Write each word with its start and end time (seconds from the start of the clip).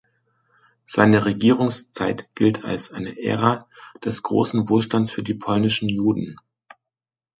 Seine 0.87 1.25
Regierungszeit 1.25 2.27
gilt 2.33 2.63
als 2.65 2.89
eine 2.91 3.21
Ära 3.21 3.67
des 4.03 4.23
großen 4.23 4.67
Wohlstands 4.67 5.11
für 5.11 5.21
die 5.21 5.35
polnischen 5.35 5.89
Juden. 5.89 6.37